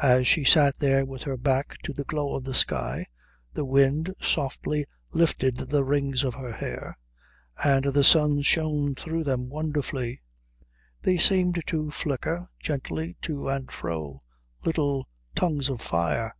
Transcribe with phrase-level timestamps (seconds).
[0.00, 3.04] As she sat there with her back to the glow of the sky,
[3.52, 6.96] the wind softly lifted the rings of her hair
[7.62, 10.22] and the sun shone through them wonderfully.
[11.02, 14.22] They seemed to flicker gently to and fro,
[14.64, 16.34] little tongues of fire.